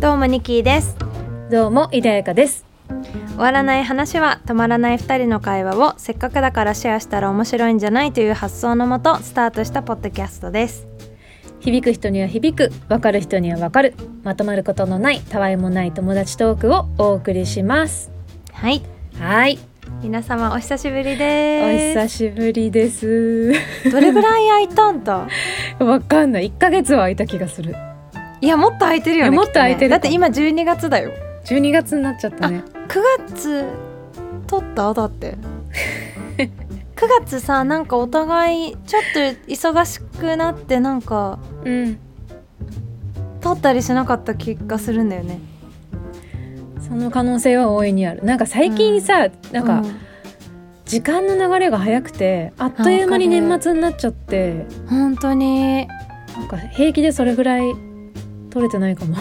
[0.00, 0.96] どうもニキーです。
[1.50, 2.64] どうも井田彩香です。
[2.88, 10.88] 終わらない話は止まらない2人の会話をせっかくだからシェアしたら面白いんじゃないという発想のもとスタートしたポッドキャストです。
[11.60, 13.94] 響く人には響く分かる人には分かる。
[14.22, 18.10] まとまることのないたわいもない友達トークをお送りします。
[18.52, 18.82] はい。
[19.18, 19.58] はい。
[20.02, 23.52] 皆様お久しぶりおで久しぶりです。
[23.82, 25.28] すどれぐらい空いたんだ？
[25.78, 26.46] わかんない。
[26.50, 27.76] 1ヶ月は空いた気がする
[28.40, 29.88] いやもっと空いてるよねもっと空いてるね。
[29.90, 31.12] だって今12月だよ。
[31.44, 32.62] 12月になっちゃったね。
[32.88, 33.64] 9月
[34.46, 34.94] 取った？
[34.94, 35.36] だって。
[36.38, 36.48] 9
[37.20, 41.98] 月さなんかお互いちょっと忙しくなってなんかうん。
[43.40, 45.38] 取ったりしなかった気がするんだよね。
[46.86, 48.22] その可能性は大いにある。
[48.24, 49.82] なんか最近さ、なんか
[50.84, 54.66] 時間の流れが早くてあっという間に年末になっちゃって。
[54.90, 55.86] うん本当に。
[56.36, 57.74] なんか平気でそれぐらい
[58.50, 59.16] 取れてないかも。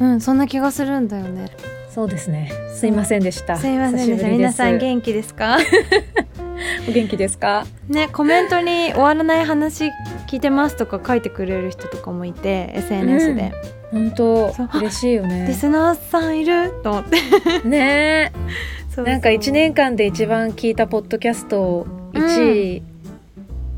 [0.00, 1.46] うんそんな気がするんだよね。
[1.90, 2.50] そうですね。
[2.74, 3.56] すいませんでした。
[3.56, 4.28] すいませんでした。
[4.28, 5.56] 皆さん気元気ですか？
[6.88, 7.64] お元気ですか？
[7.88, 9.90] ねコメントに終わらない話
[10.28, 13.52] 聞いてますとか書いてくれる人とかもいて SNS で、
[13.92, 14.68] 本当そう。
[14.78, 17.66] 嬉しいよリねスナーさんいると思って。
[17.68, 18.32] ね。
[18.94, 22.82] そうなんか1年間で一番聞いたポッドキャスト1位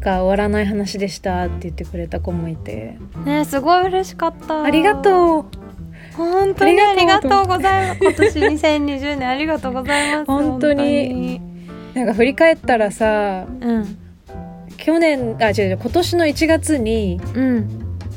[0.01, 4.63] が終わらない話でしたって言ってくれた子もいて、ねすごい嬉しかった。
[4.63, 5.47] ありがとう。
[6.17, 8.01] 本当にあありがとうございます。
[8.01, 10.27] 今年2020年ありがとうございます。
[10.27, 11.41] 本当に。
[11.95, 13.99] なんか振り返ったらさうん。
[14.77, 17.69] 去年あ違う違う今年の1月にうん。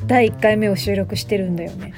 [0.07, 1.93] 第1回目を収録してるんだよね。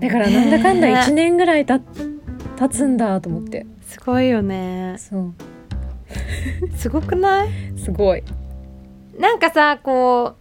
[0.00, 3.66] だからなんだかんだね1年ぐらいた経つんだと思って。
[3.86, 4.96] すごいよね。
[4.98, 5.34] そう。
[6.76, 7.48] すごくない？
[7.76, 8.22] すごい
[9.18, 10.34] なんかさこ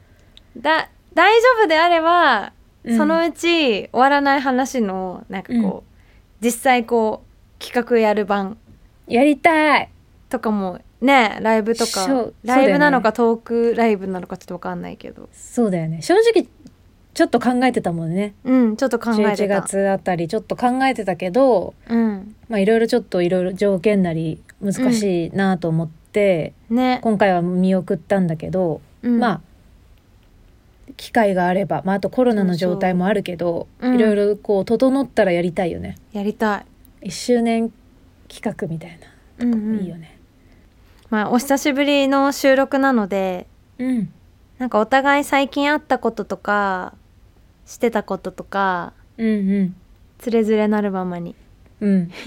[0.57, 2.97] うだ大丈夫であれば、うん。
[2.97, 8.57] そのうち終わらない話のなんかこう、実際こう企画やる版
[9.07, 9.89] やりたい。
[10.27, 15.29] とかもねライブとかそうライブなのかトークライブなのかちょっとわかんないけど。
[15.31, 16.01] そうだよね。
[16.01, 16.47] 正直
[17.13, 18.33] ちょっと考えてたもんね。
[18.43, 19.61] うんちょっと考え11てた。
[19.61, 22.35] 月あたりちょっと考えてたけどうん。
[22.49, 26.04] まあいろいろちょっといろいろ条件なり難しいなと思って、
[26.69, 29.19] ね、今回は見送ったんだけど、うん。
[29.19, 29.41] まあ
[30.97, 35.97] 機会があれば、まあ、あとコロナの状態もあるけどいろいろこう整ったらやりたいよね。
[36.13, 36.63] やりた
[37.01, 37.71] い、1周年
[38.29, 38.97] 企画みたい
[39.39, 39.83] うんうな、ん。
[39.83, 40.17] いいよね。
[41.09, 44.11] まあお久しぶりの収録なのでうん。
[44.57, 46.93] なんかお互い最近あったこととか
[47.65, 49.31] してたこととかうんう
[49.63, 49.75] ん。
[50.17, 51.35] つれづれなるままに。
[51.81, 52.11] うん。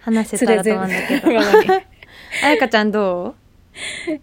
[0.00, 1.28] 話せたらと思うんだけど。
[1.34, 1.42] ま
[2.44, 3.34] あやかちゃんど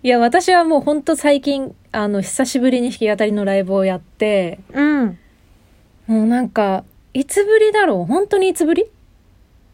[0.03, 5.17] いや私はもうほんと最近あの久しぶりに弾き語りのライブをやってううん。
[6.07, 8.05] もうなんかいつぶりだろう？
[8.05, 8.85] 本当にいつぶり？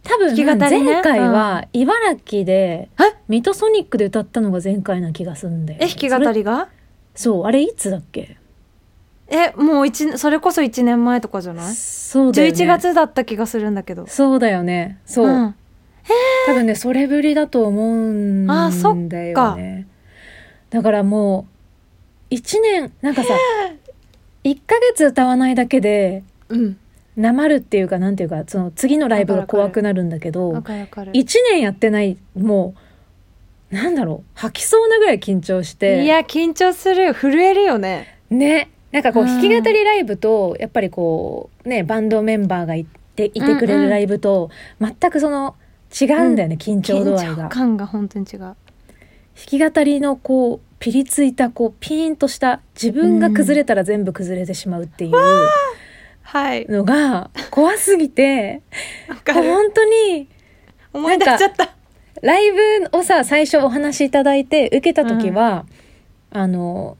[0.03, 0.45] 多分ね。
[0.45, 3.15] 前回は茨城でえ？
[3.27, 6.69] ミトソニックで歌ったのが前回な気がするんだよえ弾き語りが？
[7.15, 8.37] そうあれいつだっけ？
[9.27, 11.73] えもう一それこそ1年前とかじゃない？
[11.73, 12.57] そうだよね。
[12.57, 14.05] 11月だった気がするんだけど。
[14.07, 14.99] そうだよね。
[15.05, 15.55] そう、ん
[16.45, 18.67] 多分ねそれぶりだと思うんだよね。
[18.67, 19.57] あそっか。
[20.69, 21.47] だからも
[22.31, 23.33] う1年なんかさ
[24.43, 26.77] 1ヶ月歌わないだけでうん。
[27.15, 31.11] なまるっていうかなんていうかその次のライブが怖くなるんだけわどかるわかる。
[31.11, 32.73] 1年やってないも
[33.71, 36.03] うなんだろう吐きそうなぐらい緊張して。
[36.03, 37.05] いや緊張する。
[37.05, 38.19] よ震えるよね。
[38.31, 38.71] ね。
[38.91, 39.29] なんかこううん。
[39.29, 44.49] 弾き語りライブとやっぱりこうねバンドメンバーがいていてくれるライブと
[44.81, 45.55] 全くその
[45.99, 47.49] 違うんだよね、緊張度合い緊張が。
[47.49, 48.39] 感が本当に違う。
[48.39, 48.55] 弾
[49.35, 55.13] き語りのこうピリついたこうピーンとした自分が崩れたら全部崩れてしまうっていう。
[56.21, 56.65] はい。
[56.67, 58.61] のが怖すぎて
[59.07, 59.43] わかる。
[59.43, 60.27] 本当に
[60.93, 61.75] 思い出しちゃった。
[62.21, 62.51] ライ
[62.91, 65.65] ブをさ最初お話しいただいて受けた時は、
[66.31, 66.97] あの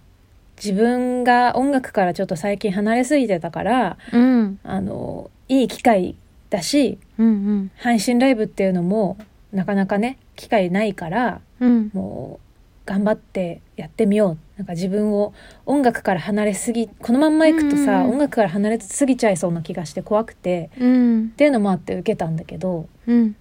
[0.57, 4.59] 自分が音楽からちょっと最近離れすぎてたからうん。
[4.63, 6.15] あのいい機会
[6.53, 9.17] だしうん配信ライブっていうのも
[9.51, 11.69] なかなかね機会ないからうん。
[11.69, 12.43] うんもう
[12.85, 14.37] 頑張ってやってみよう。
[14.57, 15.33] なんか自分を
[15.65, 18.09] 音楽から離れすぎこのまんまいくとさ、うん。
[18.09, 21.23] 音楽から離れすぎちゃいそうな気がして怖くてうん。
[21.27, 23.37] っていうのもあって受けたんだけどうん。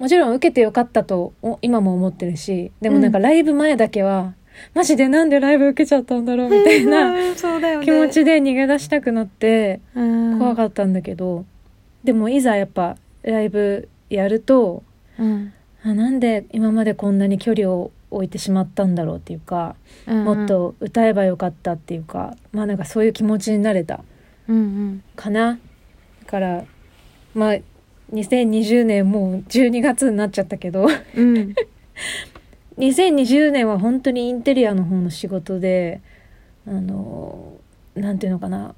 [0.00, 4.34] もちろん受けてよかったとお今も思ってるしでもなんかライブ前だけは、
[4.74, 7.14] マジでなんでライブ受けちゃったんだろうみたいな
[7.84, 10.38] 気持ちで逃げ出したくなってうん。
[10.40, 11.44] 怖かったんだけど、
[12.06, 14.82] でもいざやっぱライブやると
[15.18, 15.52] うん。
[15.82, 19.76] あなんで今までこんなに距離を置いてしまったんだろうっていうか、
[20.06, 24.02] うんもっと歌えばよかったっていうかまあなんかそういう気持ちになれた
[24.48, 25.58] うんかな。
[26.24, 26.64] だから
[27.34, 27.56] まあ
[28.12, 30.86] 2020年もう12月になっちゃったけど
[31.16, 31.36] うん。
[31.36, 31.54] うん
[32.78, 36.02] 2020年は本当にインテリアの方の仕事で
[36.66, 37.54] あの
[37.94, 38.74] なんていうのかな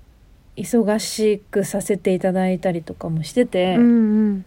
[0.58, 4.44] 忙しくさせていただいたりとかもしてて、うん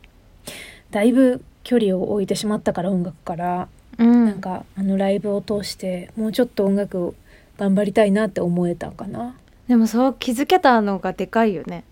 [0.91, 3.67] だいぶ距離を置いてしまったから音楽から、
[3.97, 4.25] うん。
[4.25, 7.15] なんかあのライブを通してもうちょっと音楽を
[7.57, 9.35] 頑張りたいなって思えたかな。
[9.67, 11.83] でもそう気づけたのがでかいよね。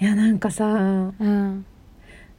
[0.00, 1.64] いやなんかさうん。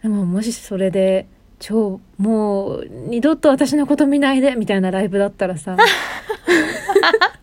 [0.01, 1.25] でももしそれで
[1.59, 5.75] 超もう二度と私のこと見ないでみたいなライブだったらさ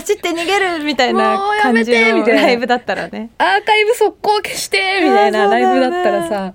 [0.00, 3.30] 走って逃げるみたいなもうやめ感じのライブだったらね。
[3.38, 6.54] アーカイブ速攻消してみたいなライブだったらさ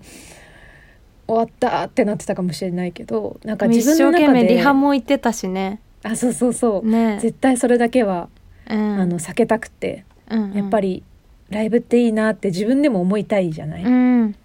[1.28, 5.82] 終わったってなってたかもしれないけどなんか一自生懸分の中で命リハも行ってたしね。
[6.04, 7.20] あそうそうそう、ね。
[7.22, 8.30] 絶対それだけは、
[8.70, 9.00] うん。
[9.00, 10.54] あの避けたくてうんうん。
[10.54, 11.04] やっぱり
[11.50, 14.36] ライブっていいなって自分でも思いたいじゃない、だかうん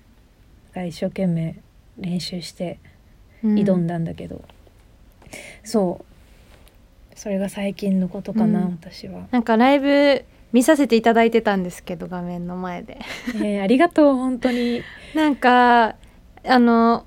[0.75, 1.57] ら一生懸命
[1.99, 2.79] 練習して
[3.43, 3.55] うん。
[3.55, 4.43] 挑んだんだけど、
[5.65, 6.05] そう
[7.19, 8.79] それが最近のことかな、うん。
[8.81, 12.99] 私は、なんかライブ見させていただいてたんですけど画面の前で。
[13.35, 14.83] えーありがとう本当に、
[15.17, 15.97] なんか
[16.47, 17.05] あの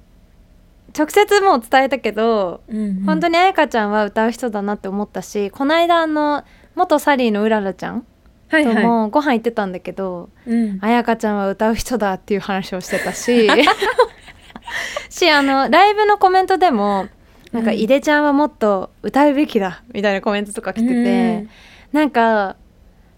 [0.96, 3.04] 直接もう伝えたけど、うんうん。
[3.06, 6.44] 本当に彩香ちゃんは歌う人だなって思ったしこの間あの
[6.76, 8.06] 元サリーのうららちゃん
[8.50, 13.50] はいはい、ともご飯行ってたんだけど、うん、彩香ちゃんは歌う人だっていう話をしてたし。
[15.10, 17.08] しあのライブのコメントでも
[17.52, 17.78] なんか、うん。
[17.78, 21.48] 井出ちゃんはもっと歌うべきだみたいなコメントとか来てて、
[21.92, 22.56] なんか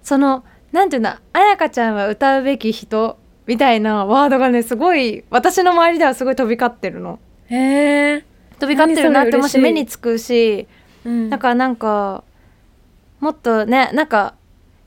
[0.02, 7.20] そのなんていうんだ彩香ちゃんは歌うべき人みたいなワードがねすごい私の周りではすごい飛び交ってるの。
[7.50, 8.26] うん、へえ
[8.60, 10.68] 飛び交ってるなってもし目につくし
[11.06, 11.30] うん。
[11.30, 12.24] だからなんか
[13.20, 14.36] もっとねなんか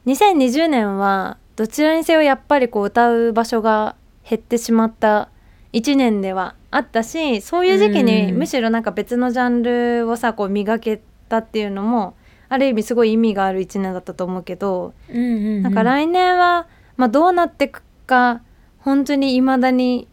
[0.07, 3.97] 2020年はどちらにせよやっぱりこう歌う場所が
[4.29, 5.31] 減ってしまった
[5.77, 8.39] 1年ではあったしそういう時期にうん。
[8.39, 12.17] むしろなんか別のジャンルをさこう磨けたっていうのも
[12.49, 18.41] ある意味すごい意味がある1年だったと思うけどうんうんうん、なんか来年は、まあ、どうなってくか
[18.79, 20.09] 本当にいまだに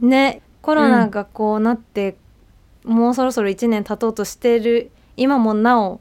[0.00, 2.16] ねコロナがこうなって、
[2.84, 6.00] もうそろそろ1年経とうとしてる今もなお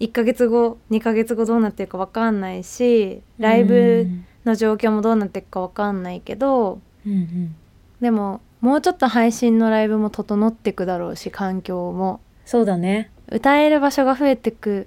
[0.00, 4.08] 1ヶ月後2ヶ月後どうなってるか分かんないしライブ
[4.44, 7.56] の状況もどうなっていくか分かんないけどうんうん
[8.04, 12.20] でももうちょっと配信のライブも整っていくだろうし環境も。
[12.44, 13.10] そうだね。
[13.32, 14.86] 歌える場所が増えてく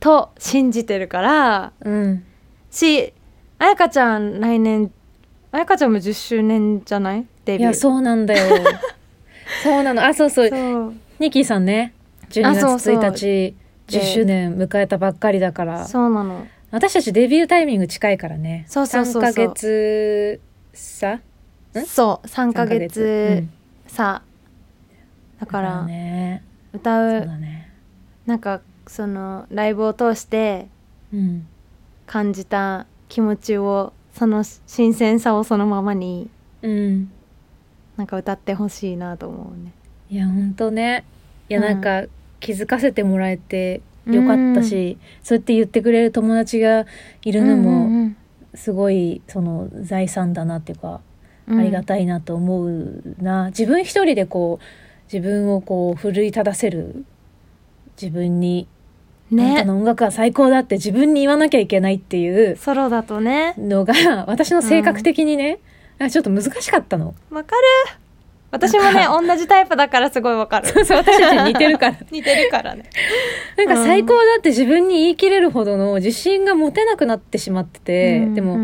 [0.00, 1.72] と信じてるから。
[1.84, 2.24] うん。
[2.70, 3.12] し
[3.58, 4.90] 彩香ちゃん来年
[5.52, 7.26] 彩香ちゃんも10周年じゃない？
[7.44, 7.60] デビュー。
[7.60, 8.56] いやそうなんだよ。
[9.62, 10.02] そうなの。
[10.04, 10.48] あそうそう。
[10.48, 10.94] そう。
[11.18, 11.92] ニッキーさんね。
[12.30, 12.96] 12あ月そうそう。
[12.96, 13.54] 1日
[13.88, 15.84] 10周年迎えたばっかりだから。
[15.84, 16.46] そうなの。
[16.70, 18.64] 私たちデビュータイミング近いからね。
[18.68, 19.22] そうそうそうそう。
[19.22, 20.40] 3ヶ月
[20.72, 21.14] 差？
[21.16, 21.20] ん
[21.84, 23.38] そう3ヶ三ヶ月。
[23.42, 23.50] うん
[23.88, 24.22] 差
[25.38, 26.42] だかだらね。
[26.72, 27.70] 歌そううだね。
[28.26, 30.68] なんかそのライブを通して
[31.12, 31.46] うん。
[32.06, 36.30] 感じた気持ちをその新鮮さをそのままに
[36.62, 37.10] うん。
[37.96, 39.72] なんか歌ってほしいなと思うね。
[40.10, 41.04] いやほんとね。
[41.48, 41.80] いやうんなん。
[41.80, 42.04] か
[42.40, 46.86] 気づかせてもらえてよかったし、そうやって言ってくれる友達が
[47.22, 48.16] いるのうんもうん。
[48.54, 51.00] すごいその財産だなっていうか、うん
[51.48, 53.46] ありがたいなと思うな。
[53.46, 54.64] 自分一人でこう
[55.12, 57.04] 自分をこう奮い立たせる
[58.00, 58.66] 自分に、
[59.32, 63.54] あなたねの音楽は最高だって自分に言わなきゃいけないっていうソロだとね。
[63.58, 63.94] のが
[64.26, 65.58] 私の性格的にね、
[65.98, 67.14] あちょっと難しかったの。
[67.30, 67.62] わかる。
[68.52, 70.68] 私もね同じタイプだからすごいわかる。
[70.68, 71.96] そうそう私たちに似てるから。
[72.10, 72.84] 似てるからね。
[73.56, 78.34] なんか最高だって自分に言い切れるほどの自信が持てなくなってしまってて、うん。
[78.34, 78.58] でも、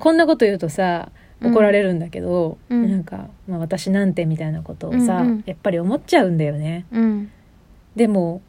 [0.00, 2.90] こんなこと言うとさうん怒られるんだけど、うん。
[2.90, 5.44] なんか、まあ、私なんてみたいなことをさ、うんうん。
[5.46, 6.86] やっぱり思っちゃうんだよね。
[6.92, 7.30] うん。
[7.94, 8.42] でも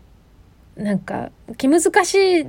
[0.76, 2.48] なんか気難しい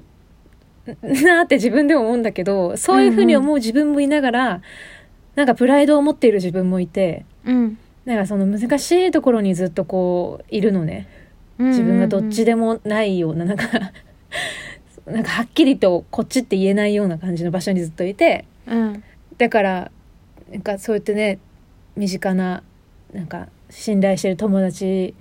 [1.03, 4.63] なって自分でも思うんだけどそういうふうに思う自分もいながら、
[5.35, 7.79] なんかプライドを持っている自分もいてうん。
[8.05, 11.09] なんかその難しいところにずっとこういるのね。
[11.59, 13.67] 自分がどっちでもないようななんか
[15.07, 19.03] なんかはっきりとこっちって言えないような感じの場所にずっといてうん。
[19.39, 19.91] だから
[20.51, 21.39] なんかそうやってね
[21.97, 22.63] 身近な
[23.13, 25.15] なんか信頼してる友達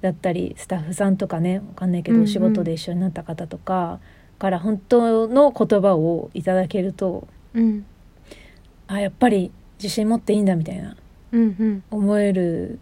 [0.00, 2.24] だったりスタッフさんとかねわかんないけうんうん。
[2.24, 4.00] どお仕事で一緒になった方とか
[4.38, 7.84] から本当の言葉をいただけるとうん。
[8.86, 9.50] あやっぱり
[9.82, 10.96] 自信持っていいんだみたいな
[11.32, 11.82] うんうん。
[11.90, 12.78] 思える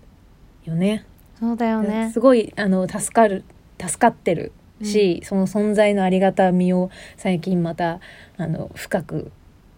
[0.65, 1.05] よね。
[1.39, 2.11] そうだよね。
[2.13, 3.45] すごいあの助かる
[3.79, 8.01] 助かってるし、その存在のありがたみを最近また
[8.37, 9.31] あの深く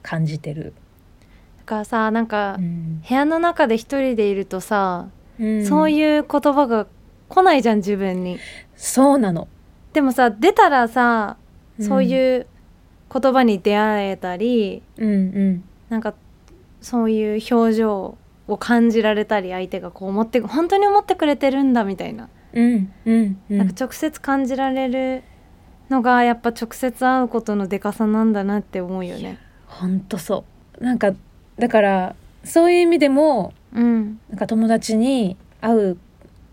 [0.02, 0.70] 感じてる、だ
[1.68, 3.02] からさなんか、うん。
[3.06, 5.08] 部屋の中で一人でいるとさ、
[5.38, 5.66] うん。
[5.66, 6.86] そういう言葉が
[7.28, 8.38] 来ないじゃん自分に。
[8.74, 9.46] そうなの。
[9.92, 11.36] でもさ出たらさ
[11.80, 12.46] そうういう
[13.12, 15.64] 言葉に出会えたり、うんうん。
[15.90, 16.14] なんか
[16.80, 23.58] そういう表情を感じられたり相手がこう思って本当に思ってくれてるんだみたいな,、うんうんうん。
[23.58, 25.22] なんか直接感じられる
[25.90, 29.38] のがやっぱ直接会うことのでかさなんだなって思うよね。
[29.66, 30.44] ほんとそ
[30.80, 30.84] う。
[30.84, 31.12] なんか
[31.58, 35.98] だからそういう意味でもうん、なんか友達に会う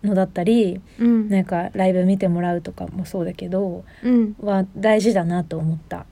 [0.04, 6.06] のだったりうん、なんかライブ見てもらうとかもそうだけどうん、は大事だなと思った。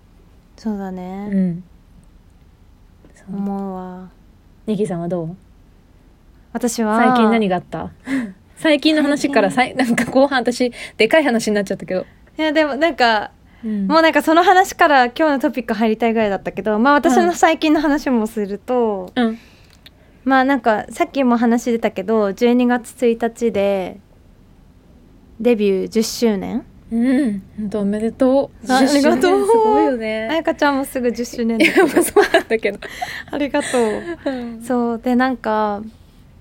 [0.58, 1.64] そうだうね、ん。
[3.16, 4.10] そう思うわ
[4.66, 5.36] ニキさんはどう？
[6.54, 6.98] 私は？
[6.98, 7.92] 最近何があった？
[8.56, 12.06] 最近の話からさいなんか後半私でかい話になっちゃったけど。
[12.38, 13.32] いやでもなんか
[13.64, 13.88] うん。
[13.88, 19.38] もうなんかその話から今日のトピック入りたいぐらいだったけどまあ私の最近の話もすると、うん。
[20.24, 24.00] まあなんかさっきも話出たけど12月1日で
[25.40, 26.66] デビュー10周年。
[26.92, 27.42] うん。
[27.74, 28.72] おめでとう。
[28.72, 29.20] あありがとう。
[29.20, 30.28] 10周年すごいよあね。
[30.36, 32.80] やかちゃんもすぐ10周年だけどまあそうなんだけど。
[33.32, 34.64] ありがとう。
[34.64, 35.00] そう。
[35.00, 35.82] でなんか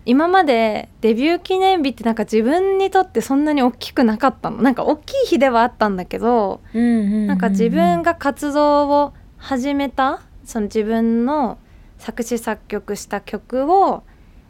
[0.04, 4.62] 今までデビュー記念日ってなんか自分にとってそんなに大きくなかったの。
[4.62, 7.26] なんか大きい日ではあったんだけどうんうんうんうん。
[7.28, 11.58] なんか自分が活動を始めたその自分の
[11.98, 14.02] 作詞作曲した曲を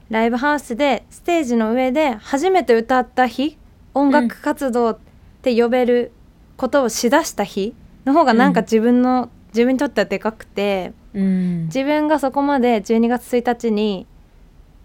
[0.09, 3.59] ライブハウスでステージの上で初めて歌った日
[3.95, 4.99] 音楽活動っ
[5.43, 6.13] て呼べる
[6.57, 11.65] ことをしだした日の方がなんか自分の、自分にとってはでかくてうん。
[11.67, 14.07] 自分がそこまで12月1日に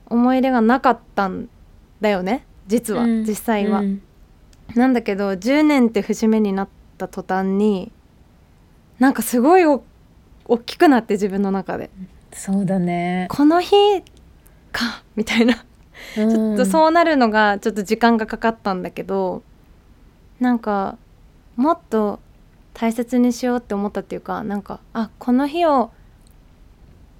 [0.09, 1.49] 思い入れがなかったん
[2.01, 3.23] だよね実は、うん。
[3.23, 3.79] 実際は。
[3.79, 4.01] うん。
[4.75, 7.91] なんだけど10年って節目になった途端に
[8.99, 9.83] なんかすごいお
[10.45, 11.89] 大きくなって自分の中で。
[12.33, 13.27] そうだね。
[13.29, 13.75] この日
[14.71, 15.65] かみたいな。
[16.13, 19.43] ちょちょっとそうなるのがちょっと時間がかかったんだけど
[20.39, 20.97] なんか
[21.55, 22.19] もっと
[22.73, 25.91] 大切にしようって思ったっていうかなんかあこの日を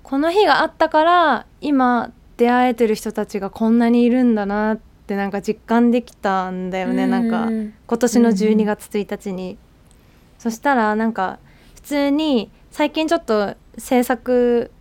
[0.03, 7.07] この日があったから今出会えてる人たちがこんなにいるんだなってなんか実感できたんだよね。
[7.07, 7.73] なんかうん。
[7.87, 9.57] 今年のうん12月1日に、
[10.37, 11.39] そしたらなんか
[11.75, 14.71] 普通に最近ちょっと制作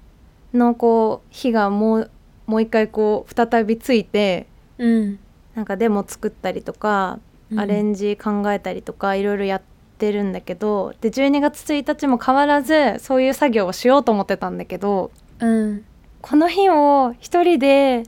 [0.53, 2.11] のこう日がもう
[2.47, 4.47] もう一回こう再びついて
[4.79, 5.19] うん。
[5.55, 7.19] なんかデモ作ったりとか、
[7.51, 7.61] うん。
[7.61, 9.63] アレンジ考えたりとかいろいろやっ
[9.99, 15.85] てるんだけどで12月1日も変わらずそういう作業をしようと思ってたんだけどうん
[16.21, 18.05] この日を一人で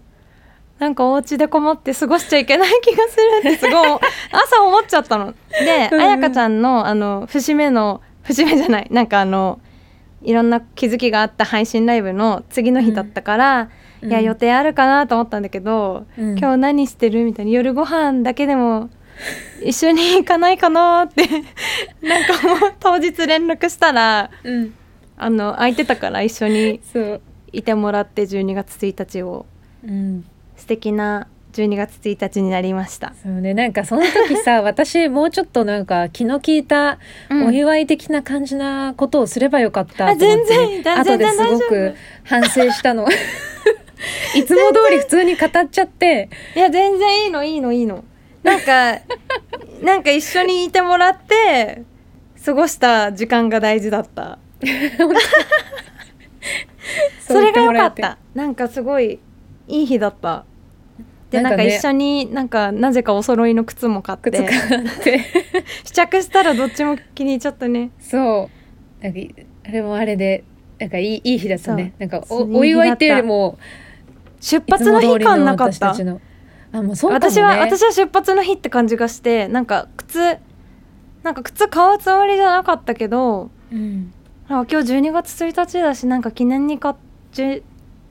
[0.78, 3.68] なんかお家でこもって過ごしちゃいけない気がするってす。
[3.68, 3.74] ごい
[4.32, 5.34] 朝思っちゃったの。
[5.50, 9.60] でうんあやかちゃんのあの節目の節目じゃないなんかあの
[10.22, 13.68] いろんな気づきがあった配信ライブの次の日だったから、
[14.02, 16.38] いや予定あるかなと思ったんだけど、うん。
[16.38, 18.90] 今日何してるみたいな夜ご飯だけでも
[19.62, 21.24] 一緒に行かないかなって
[22.02, 24.74] なんかもう当日連絡したらうん。
[25.16, 26.80] あの空いてたから一緒に。
[26.92, 27.20] そう
[27.52, 29.46] いてもらって12月1日を。
[29.84, 30.24] うん。
[30.56, 33.14] 素敵な12月1日になりました。
[33.22, 33.54] そうね。
[33.54, 36.98] なんかその時さ 私もうちょっとなんか気の利いた
[37.30, 37.46] うん。
[37.46, 43.06] お祝い的な感じなことをすればよかったあと思って全然後ですごく反省したの。
[44.36, 46.28] いつも通り普通に語っちゃって。
[46.54, 48.04] いや全然いいのいいのいいの。
[48.42, 49.00] なんか
[49.82, 51.82] なんか一緒にいてもらって
[52.44, 54.38] 過ごした時間が大事だった。
[57.20, 58.18] それが良かった。
[58.34, 59.18] なんかすごい
[59.68, 60.44] いい日だった。
[61.30, 65.20] でなんんか一緒になんかなぜかお揃いの靴も買っ靴て買って。
[65.84, 67.90] 試着したらどっちも気に入っちゃったね。
[68.00, 68.48] そ
[69.00, 69.04] う。
[69.04, 69.34] なんかい
[69.66, 70.44] あれもあれで
[70.78, 71.92] なんかいいいい日だったね。
[71.98, 73.58] なんかおお祝いっていうよりも
[74.40, 75.94] 出発の日感なかった。
[76.70, 80.36] あもうそうね、私は私は出発の日って感じがしてなんか靴
[81.22, 84.12] なんか靴買うつもりじゃなかったけどうん
[84.48, 86.94] 今日12月1日だしなんか記念に買っ
[87.32, 87.62] 10,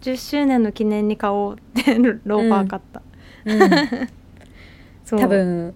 [0.01, 3.01] 10周年の記念に買おうってローファー買った、
[3.45, 3.59] うん、
[5.03, 5.19] そう。
[5.19, 5.73] 多分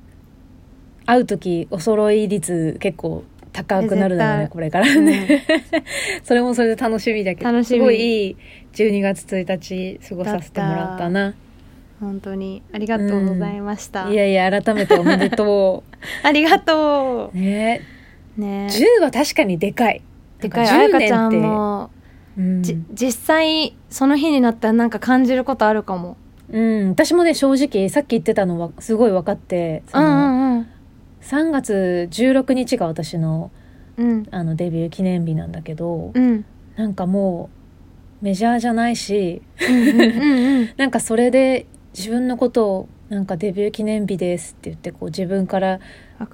[1.06, 5.06] 会う時お揃い率結構高くなるだろうねこれからうん。
[5.06, 5.44] ね、
[6.24, 7.80] それもそれで楽しみだけど楽しみ。
[7.80, 8.38] すごいいい
[8.74, 11.34] 12月1日過ごさせてもらったな。
[12.00, 12.64] 本当に。
[12.72, 15.84] ありがとうございました、いやいや改めておめでと
[16.24, 17.38] ありがとう。
[17.38, 17.82] ね。
[18.38, 18.68] うね。
[18.70, 20.02] 10は確かにでかい
[20.42, 21.92] でかいあなん10やかちゃんも、
[22.38, 22.64] うん。
[22.64, 26.18] じ実際その日になったらなんか感じることあるかも。
[26.50, 30.68] うん、私もね正直さっき言ってたのはすごい分かってそうんの、うんうん。
[31.22, 33.52] 3月16日が私の
[33.98, 34.28] うん。
[34.32, 36.46] あのデビュー記念日なんだけど、うん。
[36.76, 37.50] なんかも
[38.22, 40.70] メジャーじゃないしうんうんうん。
[40.78, 41.66] なんかそれで
[41.98, 45.80] 自分のことをなんかデビュー記念日ですって言ってこう自分から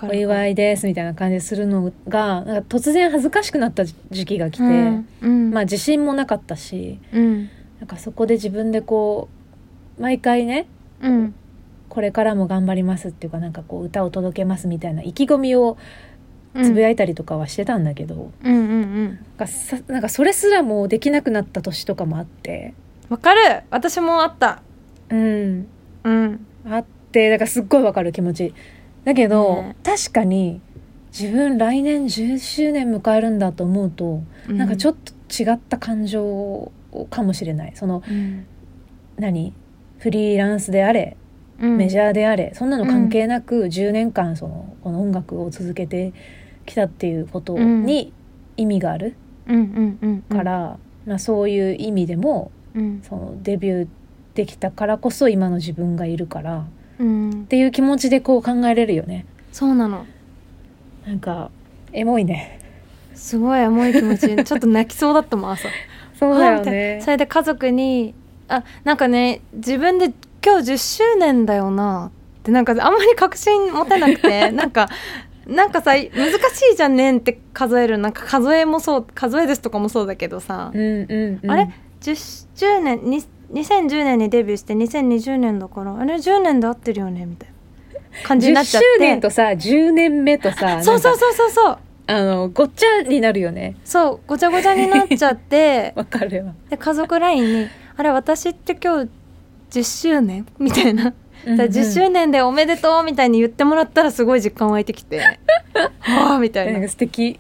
[0.01, 5.51] お祝いですみたいな感じするのがなんか突然恥ずかしくなった時期が来て、うんうん。
[5.51, 7.49] まあ自信もなかったしうん。
[7.79, 9.29] なんかそこで自分でこ
[9.97, 10.67] う毎回ね
[11.01, 11.35] うん。
[11.89, 15.77] これからも頑張りますっていうかなんかこう歌を届けますみたいな意気込みを
[16.53, 18.63] うんつぶやいたりとかはしてたんだけど、うんうんう
[19.03, 19.19] ん。
[19.87, 22.73] なんかそれすらもうできなくなった年とかもあって。
[23.09, 23.63] わかる。
[23.69, 24.61] 私もあった。
[25.09, 25.67] うん。
[26.03, 26.45] うん。
[26.69, 28.53] あってだからすっごいわかる気持ち
[29.07, 29.75] だけど、ね。
[29.83, 30.59] 確かに
[31.17, 36.71] 自分来年10周年迎えるんだと思うと、なんかちょっっと違った感情
[37.09, 37.71] かもしれない。
[37.75, 38.45] そのと、うん。
[39.17, 39.53] 何？
[39.99, 41.17] フリーランスであれ
[41.57, 46.13] メジャーであれ、そんなの関係なく10年間そのこの音楽を続けて
[46.65, 48.13] きたっていうことに
[48.57, 49.15] 意味がある
[49.47, 50.37] うんうんうんうん。
[50.37, 53.01] から、まあ、そういう意味でもうん。
[53.07, 53.87] そのデビュー
[54.35, 56.67] できたからこそ今の自分がいるから
[57.01, 57.45] っうん。
[57.47, 59.25] ていう気持ちでこう考えれるよね。
[59.51, 60.05] そうなの。
[61.05, 61.49] なんか
[61.93, 62.59] エモいね。
[63.15, 64.35] すごい重い気持ち。
[64.43, 65.69] ちょっと泣きそうだったもん朝。
[66.19, 66.97] そうだよね。
[66.97, 67.01] な。
[67.03, 68.13] それで家族に
[68.47, 70.13] あなんかね自分で
[70.43, 74.89] 今日10周年だよなってなんかあんまり確信持てなくて なんか
[75.45, 76.07] なんかさ難し
[76.73, 77.97] いじゃんねんって数える。
[77.97, 81.69] なんか数えもそう数えですとかもそうだけどさ、うんうん、うん、あれ
[82.01, 87.55] ？10周年に2010年にデビューして2020年だからあれ10年で合ってるよねみたいな。
[88.23, 88.99] 感じにな10周っちゃって。
[88.99, 91.51] 年とさ10年目とさそうそうそうそう。
[91.51, 91.77] そう
[92.09, 93.75] あのごっちゃになるよね。
[93.83, 95.93] そうごちゃごちゃになっちゃって。
[95.97, 96.53] わかるわ。
[96.69, 99.09] で家族 LINE に「あれ私って今日
[99.71, 101.13] 10周年?」みたいな
[101.45, 101.59] 「うんうん。
[101.59, 105.19] 10周年でおめでとう」みたいに言ってもらったらすごい実感湧いてきて
[105.99, 106.73] 「はあ」みたいな。
[106.73, 107.39] なんか素敵。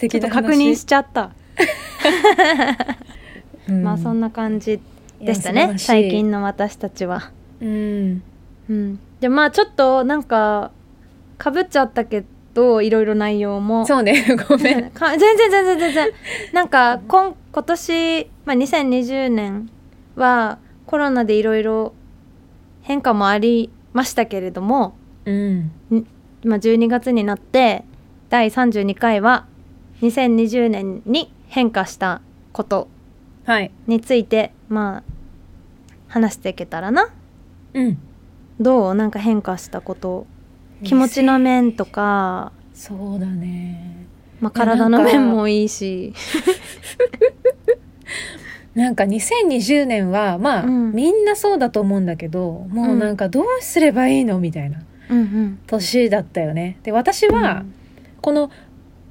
[0.00, 1.30] 素 ちょっと確認しちゃった、うん
[3.70, 4.80] まあそんな感じ
[5.20, 7.30] でしたね最近の私たちは。
[7.60, 8.22] うん。
[8.68, 10.70] うん、でまあちょっとなんか
[11.38, 13.86] かぶっちゃったけどいろいろ内容も。
[13.86, 14.90] そうね ごめん。
[14.90, 16.08] か全然全然全然。
[16.52, 19.70] なんか今今年、まあ、2020年
[20.16, 21.92] はコロナでいろいろ
[22.82, 25.70] 変化もありましたけれども、うん。
[26.44, 27.84] まあ、12月になって
[28.30, 29.46] 第32回は
[30.00, 32.76] 2020年に変化したこと。
[32.76, 32.99] はい
[33.86, 35.02] についてまあ
[36.08, 37.10] 話していけたらな。
[37.74, 37.98] うん。
[38.60, 40.26] どうなんか変化したこと
[40.84, 44.06] 気持ちの面とか、そうだね。
[44.40, 46.14] まあ、体の面もいいし。
[48.74, 50.92] なんか2020年はまあ、うん。
[50.92, 54.78] みんなそうだと思うんだけどもうなんかどうすればいいのみたいな
[55.10, 55.58] うんうん。
[55.66, 56.78] 年だったよね。
[56.82, 57.64] で私は
[58.20, 58.50] この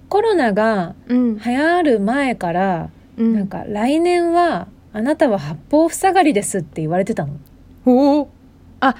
[0.08, 1.38] コロナがうん。
[1.38, 2.90] 流行る前から、
[3.20, 3.34] うん。
[3.36, 7.34] なんか来年はあなたは八方塞がりですって言われてたの。
[7.86, 8.30] おお。
[8.80, 8.96] あ。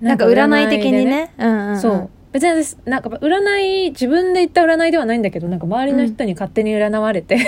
[0.00, 1.32] なんか占い的にでね。
[1.38, 1.80] うんうんうん。
[1.80, 2.10] そう。
[2.30, 7.38] 別に私なんか占い自分で言った占いではないんだけどなんか周りの人に勝手に占われて、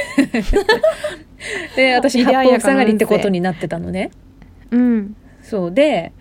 [1.76, 4.10] で私イデア八方塞がりってことになってたのね。
[4.70, 5.16] うん。
[5.42, 5.72] そう。
[5.72, 6.12] で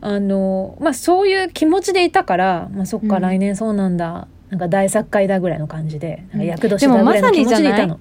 [0.00, 3.22] あのまあそういう気持ちでいたから、まあ、そっか、うん。
[3.22, 4.26] 来年そうなんだ。
[4.50, 8.00] なんか大作会だぐらいの感じでなんか役年だぐらいの気持ちでいたの。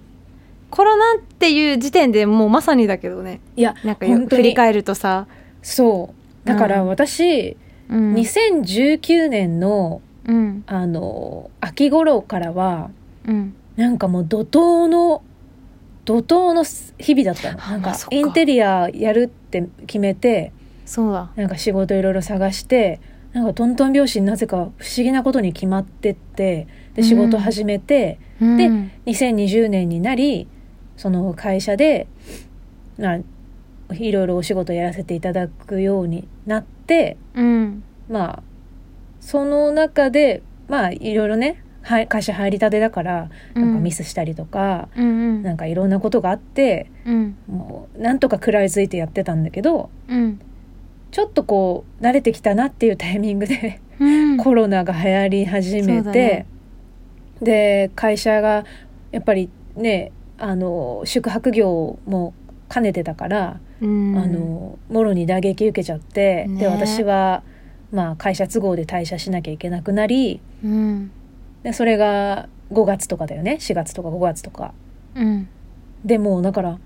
[0.70, 3.40] コロナっていう時点でもうまさにだけどね。
[3.56, 4.44] いやなんか本当に。
[4.44, 5.28] 振り返るとさ、
[5.62, 6.14] そ
[6.46, 6.48] う。
[6.48, 6.88] だからうん。
[6.88, 7.58] 私、
[7.90, 8.14] うん。
[8.16, 10.64] 2019年のうん。
[10.68, 12.92] あの秋頃からは
[13.26, 13.56] うん。
[13.76, 15.24] なんかもう怒涛の
[16.06, 16.64] 怒涛の
[16.98, 17.58] 日々だったの。
[17.58, 20.52] なんかインテリアやるって決めて
[20.86, 21.32] そうだ。
[21.36, 23.00] なんか仕事いろいろ探して
[23.34, 28.58] なんかトントン拍子になぜか不思議なことに決まってってで仕事始めて、うん。
[28.58, 28.70] で
[29.12, 30.48] 2020年になり
[30.98, 32.08] その会社で
[33.00, 37.84] まあいろいろお仕事やらせていただくようになってうん。
[38.10, 38.44] まあ
[39.22, 45.44] その中でまあいろいろねはい会社入りたてだからなんかミスしたりとか、うんうん。
[45.44, 47.38] なんかいろんなことがあってうん。
[47.48, 50.40] もうなんとか食らいついてやってたんだけどうん。
[51.12, 54.38] ちょっとこう慣れてきたなっていうタイミングでうん。
[54.44, 56.46] コロナが流行り始めて、ね。
[57.42, 58.66] で会社が
[59.12, 62.34] やっぱりねあの宿泊業も
[62.70, 64.18] 兼ねてたから、うん。
[64.18, 66.62] あのもろに打撃受けちゃって、ね。
[66.62, 67.44] で私は、
[67.92, 71.12] まあ、会社都合で退社しなきゃいけなくなりうん。
[71.64, 73.58] でそれが5月とかだよね。
[73.60, 74.74] 4月とか5月とか。
[75.16, 75.50] うん。
[76.04, 76.80] でもうだから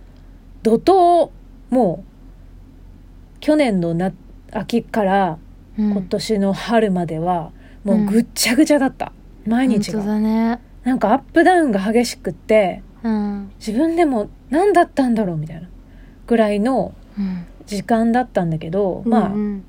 [0.64, 1.32] 怒涛
[1.70, 4.12] もう去年のな
[4.52, 5.38] 秋から
[5.78, 5.92] うん。
[5.92, 7.52] 今年の春までは
[7.84, 9.14] もうぐっちゃぐちゃだった、
[9.46, 10.60] 毎日本当がだね。
[10.84, 13.52] なんかアップダウンが激しくってうん。
[13.60, 15.68] 自分でも何だったんだろうみたいな。
[16.28, 17.46] ぐらいのうん。
[17.66, 19.64] 時間だったんだけど、まあうん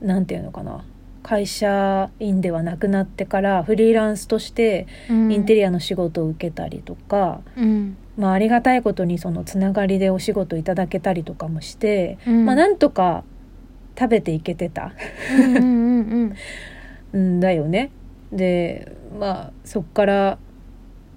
[0.00, 0.84] なんていうのかな。
[1.22, 5.32] 会社員ではなくなってからフリーランスとしてうん。
[5.32, 7.96] インテリアの仕事を受けたりとか、うん。
[8.16, 12.44] まあ、ありがたいことにそのつながりでお仕事いただけたりとかもして、うん。
[12.44, 13.24] まあ、なんとか
[13.98, 14.92] 食べていけてた。
[15.36, 16.34] うんうん
[17.12, 17.90] うんん だよね。
[18.32, 20.38] でまあそっから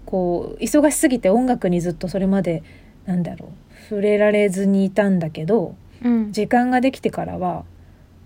[0.08, 2.64] こう忙しすぎて音楽にずっとそれまで
[3.06, 6.32] なんだろう触れられずにいたんだけどうん。
[6.32, 7.66] 時間ができてからは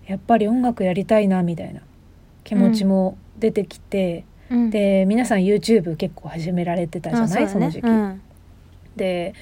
[0.06, 1.80] やっぱり音楽やりたいなみたいな
[2.44, 4.70] 気持ちも出てきて、うん。
[4.70, 7.86] で皆さん YouTube 結構始められてたじゃない、その時期。
[7.86, 8.22] うん。
[8.96, 9.34] で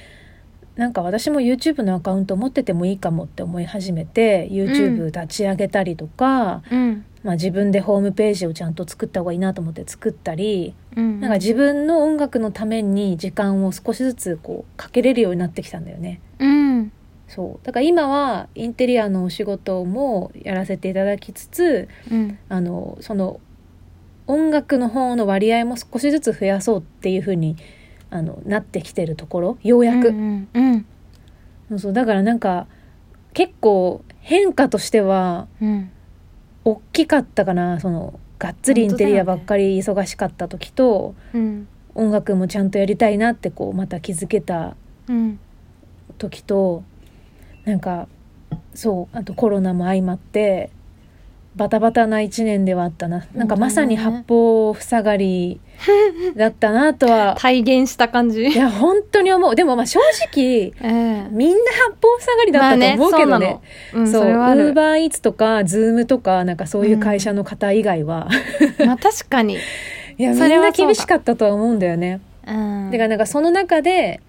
[0.76, 16.20] なんか私も YouTube のアカウント持っててもいいかもって思い始めて YouTube 立ち上げたりとか、うんまあ、自分でホームページをちゃんと作った方がいいなと思って作ったり、うんなんか自分の音楽のために時間を少しずつこうかけれるようになってきたんだよね。
[16.38, 16.92] うん。
[17.28, 17.66] そう。
[17.66, 22.38] だから今はインテリアのお仕事もやらせていただきつつうん。
[22.48, 23.38] あのその
[24.26, 27.56] 音楽の方の割合も少しずつ増やそうっていう風に
[28.10, 30.86] あのなってきてるところようやく、うんうん。
[31.68, 31.92] そうそう。
[31.92, 32.66] だからなんか
[33.34, 35.90] 結構変化としてはうん
[36.64, 41.68] 大きかったかなそのがっつりインテリアばっかり忙しかった時と、うん。
[41.94, 44.76] 音楽もちゃんとやりたいなってこうまた気づけた
[45.08, 45.38] うん。
[46.18, 46.82] 時と
[47.64, 48.08] なんか
[48.74, 50.70] そうあとコロナも相まって
[51.56, 53.26] バタバタな一年ではあったな。
[53.34, 55.60] なんかまさに八方塞がり
[56.36, 57.36] だったなとは。
[57.38, 58.42] 体現した感じ。
[58.42, 59.56] いや本当に思う。
[59.56, 59.98] でもまあ正
[60.32, 61.28] 直ええ。
[61.30, 61.56] みんな
[61.88, 63.60] 八方塞がりだったと思うけどね,、
[63.92, 68.28] まあねそうウーバーイーツとかズームとかなんかそういう会社の方以外は、
[68.86, 69.56] まあ確かに。
[70.18, 72.20] いやみんな厳しかったとは思うんだよね。
[72.46, 72.90] うん。
[72.92, 74.20] だからなんかその中で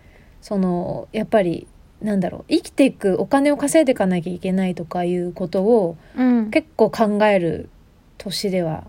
[0.41, 1.67] そのやっぱり
[2.01, 6.51] なんだろう生きていくお金を稼いでいかなきゃいけないとかいうことをうん。
[6.51, 7.69] 結構考える
[8.17, 8.83] 年では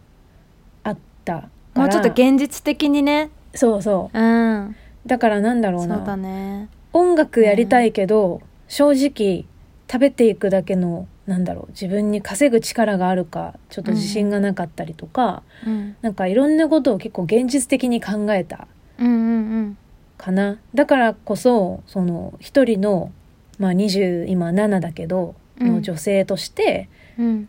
[0.83, 1.83] あったから。
[1.83, 3.31] もうちょっと現実的にね。
[3.55, 4.19] そうそう。
[4.21, 4.69] ん。
[4.69, 4.75] う
[5.07, 5.99] だからなんだろうな。
[5.99, 6.69] だね。
[6.93, 9.45] 音楽やりたいけど、正直
[9.91, 15.97] 食べていくだけのなんだろう自分に稼ぐ力があるかちょっと自信がなかったりとか、うん。
[16.03, 18.67] なんかいろんなことを結構現実的に考えた。
[18.99, 19.79] うんうん
[20.23, 20.59] かな。
[20.73, 23.11] だからこそその一人の、
[23.59, 25.67] まあ、20今7だけどうん。
[25.67, 27.49] の女性としてうん。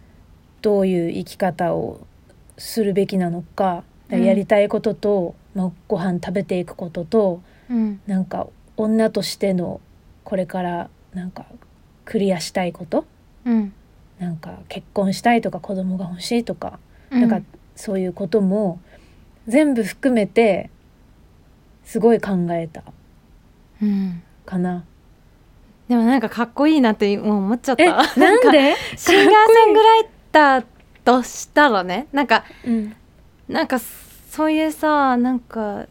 [0.64, 2.08] どういう生き方を
[2.58, 4.24] するべきなのか、うん。
[4.24, 8.02] やりたいことと、まあ、ご飯食べていくこととうん。
[8.08, 9.80] なんか女としての
[10.24, 11.46] これからなんか
[12.06, 13.06] クリアしたいこと
[13.46, 13.74] うん。
[14.18, 16.80] なんか結婚したいとか子供が欲しいとか、
[17.12, 17.22] うん。
[17.22, 18.80] なんかそういうことも
[19.48, 20.72] 全部含めて
[21.84, 22.84] すごい考えた
[23.82, 24.22] うん。
[24.46, 24.84] かな。
[25.90, 27.84] でもなんかかっこいいなってもう思っちゃった。
[27.84, 27.88] え
[28.20, 30.66] なんかでシンガーソングライター
[31.04, 32.08] としたらね。
[32.14, 32.96] なんかうん。
[33.48, 33.80] なんか
[34.32, 35.86] そういうさなんか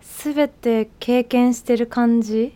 [0.00, 2.54] 全て経験してる感じ？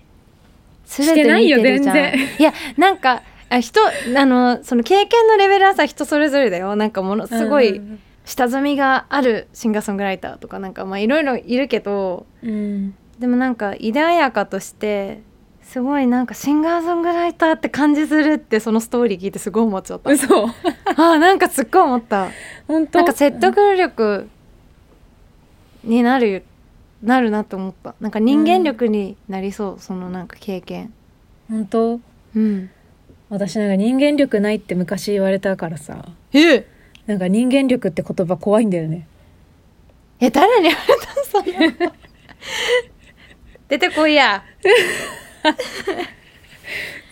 [0.87, 1.95] 全してないよ見てるじゃん。
[1.95, 3.81] 全然いやなんかあ人
[4.17, 6.75] あのその経験のレベルはさ人それぞれだよ。
[6.77, 8.01] なんかものすごいうん
[8.31, 12.95] 下積みがあるシンガーソングライターとかなんかまあいろいろいるけどうん。
[13.19, 15.21] でもなんか井田彩香として
[15.63, 20.11] すごいなんかシンガーソングライターって感じするってそのストーリー聞いてすごい思っちゃった。
[20.11, 20.47] 嘘。
[20.47, 22.29] あーなんかすっごい思った。
[22.69, 22.99] 本当？
[22.99, 24.29] なんか説得力
[25.83, 26.45] になる
[27.03, 27.95] なるなと思った。
[28.01, 30.93] なんか人間力になりそう、そのなんか経験。
[31.49, 32.01] 本当？
[32.37, 32.71] うん。
[33.29, 36.05] 私なんか人間力ないって昔言われたからさ。
[36.33, 36.67] え
[37.11, 39.05] なんか人間力って言葉怖いんだよね。
[40.21, 41.45] え誰に言われたそん
[43.67, 44.45] 出てこいや。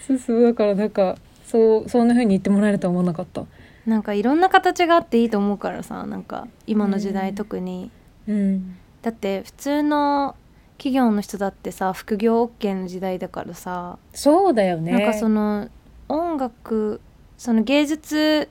[0.07, 3.45] そうそうだからなんかそうそんな風に言ってもらえるとは思わなかった。
[3.87, 7.91] なんかいろんな形があっていいと思うからさなんか今の時代うん特に、
[8.29, 8.77] うん。
[9.03, 10.37] だって普通の
[10.77, 14.93] 企業の人だってさ副業 OK の時代だからさ、そうだよね。
[14.93, 15.69] なんかその
[16.09, 17.01] 音楽
[17.37, 18.49] その芸術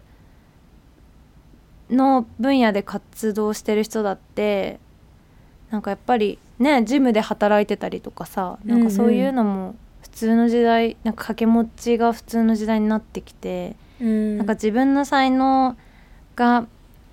[1.89, 4.79] の分野で活動してる人だって
[5.69, 14.37] なんかやっぱりねジムで働いてたりとかさなんかそういうのも普通の時代なんか掛け持ちが普通の時代になってきて、うん。
[14.37, 15.77] なんか自分の才能
[16.35, 16.65] が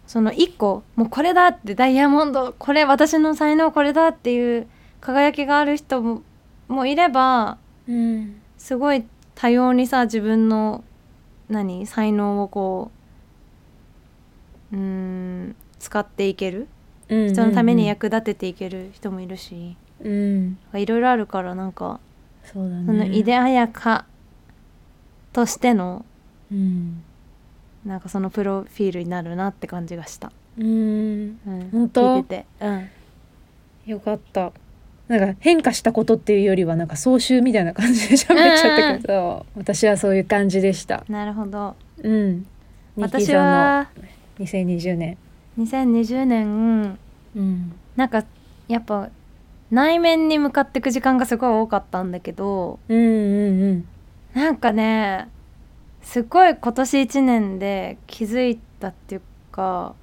[0.07, 4.69] その一個もうこれだってダイヤモンドこれ私の才能これだっていう
[5.01, 6.23] 輝きがある人も
[6.69, 7.59] もいれば
[7.89, 8.41] うん。
[8.59, 10.85] すごい多様にさ自分の
[11.49, 12.91] 何才能をこ
[14.73, 16.69] うん使っていける？
[17.09, 20.59] うん人のために役立てていける人もいるし、うん。
[20.75, 22.01] いろいろあるからなんか
[22.45, 22.85] そうだね。
[22.87, 24.07] その井出彩香
[25.33, 26.05] としての
[26.51, 27.03] うん。
[27.85, 30.67] なんかそのプロフィールになるなって感じがした、うん。
[30.67, 32.17] うん、本当？
[32.17, 32.65] 聞いてて。
[32.65, 32.89] うん。
[33.85, 34.53] よかった。
[35.07, 41.05] なんか変化したことっていうよりはなんか総集みたいな感じで喋っちゃったけど、私はそういう感じでした。
[41.11, 41.77] なるほど。
[42.03, 42.47] うん。
[42.97, 43.91] 私は
[44.39, 45.17] 2020年。
[45.59, 46.99] 2020年
[47.37, 47.73] うん。
[47.97, 48.25] なんか
[48.69, 49.09] やっぱ
[49.71, 53.89] 内面に向かっていく時間がすごい多かったんだけどうんうんうん。
[54.35, 55.29] なんかね
[56.03, 59.95] すごい今年1年で気づいたっていうか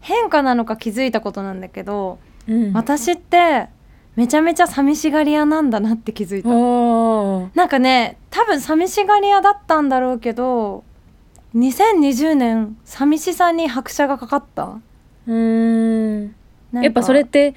[0.00, 2.72] 変化なのか気づいたことなんだけど、うん。
[2.72, 3.68] 私って
[4.16, 6.48] めちゃめちゃ寂しがり屋なんだなって気づいた。
[7.56, 10.84] なんかね多分寂しがり屋だったんだろうけど
[11.54, 14.80] 2020年寂しさに拍車がかかった？
[15.26, 16.34] うーん。
[16.72, 17.54] やっぱそれって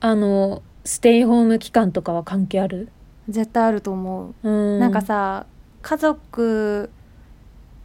[0.00, 2.88] あのステイホーム期間とかは関係ある？
[3.28, 4.48] 絶対あると思う。
[4.48, 4.80] うん。
[4.80, 5.46] なんかさ
[5.82, 6.90] 家族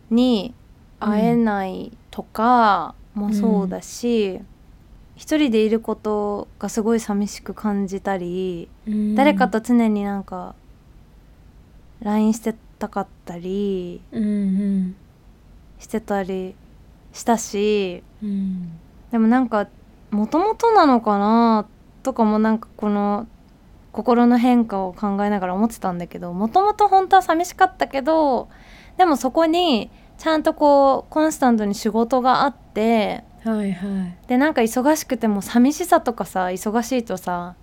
[0.10, 0.54] に
[1.00, 4.39] 会えないとかもそうだし、
[5.15, 9.15] 一人でいることがすごい寂しく感じたり、うん。
[9.15, 10.56] 誰かと常になんか
[12.02, 14.96] LINE してたかったりうんうん
[15.80, 16.56] してたり
[17.13, 18.80] したしうん。
[19.12, 19.68] でもなんか
[20.12, 21.68] もともとなのかな
[22.04, 23.28] とかもなんかこの
[23.92, 28.50] 心の変化を考えながら思ってたんだけどもともと本当は寂しかったけど
[28.98, 34.28] でもそこにちゃんとこうコンスタントに仕事があってはいはい。
[34.28, 37.56] でなんか忙しくても寂しさとかさ忙しいとさ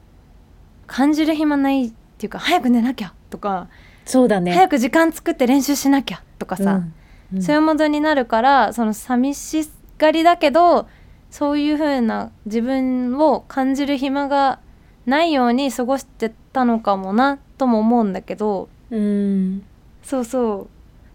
[0.87, 3.69] 感じる暇ないっていうか早く寝なきゃとか、
[4.05, 4.53] そうだね。
[4.53, 6.95] 早く時間作って練習しなきゃとかさ、うんうん
[7.41, 10.89] そういうモードになるからその寂しがりだけど
[11.31, 14.61] そういう風な自分を感じる暇が
[15.07, 19.63] ないように過ごしてたのかもなとも思うんだけどうん。
[20.03, 20.69] そうそう。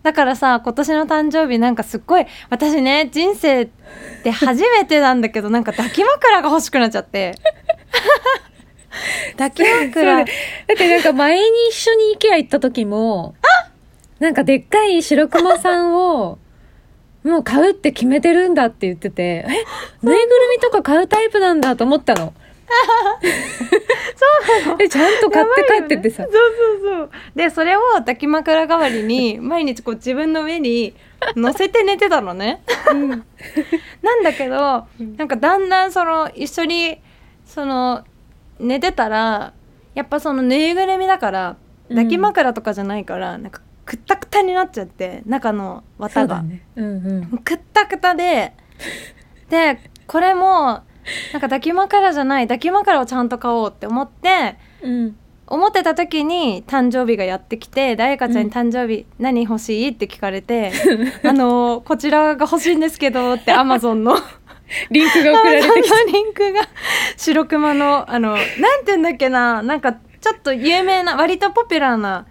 [0.03, 3.69] だからさ今年の誕生日なんかすっごい私ね人生
[4.23, 7.35] で初めてなんだけどなんか抱き枕が欲しくなっちゃって。
[9.37, 10.15] 抱き枕。
[10.17, 10.25] だっ
[10.75, 13.35] てなんか前に一緒に IKEA 行った時も
[14.21, 16.37] なんかでっかい白熊さんを
[17.25, 19.47] もう買うって決めてるんだって言っててえ
[20.03, 22.33] ぬいぐるみとか買うタイプなんだと思ったの。
[24.15, 24.77] そうなの？
[24.79, 27.09] えちゃんと買って帰ってってさ、そうそうそう。
[27.35, 30.93] でそれを抱き枕代わりに毎日こう自分の上に
[31.35, 32.61] 乗せて寝てたのね。
[34.01, 34.85] なんだけど
[35.17, 37.01] なんかだんだんその一緒に
[37.45, 38.05] その
[38.59, 39.53] 寝てたら
[39.95, 41.57] やっぱそのぬいぐるみだから
[41.89, 46.61] 抱き枕とかじゃないから、なんかくったくたになっちゃって中のそ綿が、うだね。
[46.77, 47.37] うんうん。
[47.39, 48.53] くったくたで
[49.49, 50.81] でこれもなん
[51.33, 55.17] か抱き枕じゃない抱き枕をちゃんと買おうって思ってうん。
[55.45, 60.71] 思ってた時に誕生日がやってきて「誰かちゃんに誕生日何欲しい?」って聞かれて
[61.27, 64.15] 「あのこちらが欲しいんですけど」ってアマゾンの。
[64.89, 65.95] リンクが送られてきた。
[66.05, 66.61] リンクが
[67.17, 68.47] 白熊のあのなんて
[68.87, 72.25] 言うんだっけななんかちょっと有名な割とポピュラーな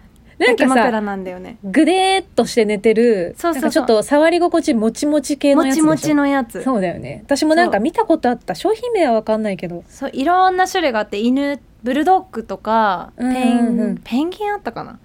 [0.47, 1.57] なんか枕さなんだよね。
[1.63, 5.83] グデーっとして寝てるそうそうちょっと触り心地もちもち系のもやつでしょ？
[5.83, 6.63] ちもちのやつ。
[6.63, 7.21] そうだよね。
[7.25, 8.55] 私もなんか見たことあった。
[8.55, 9.83] 商品名は分かんないけど。
[9.87, 14.99] そういろんな種類があって犬ブルドッグとかペン,、ペンギンあったかな？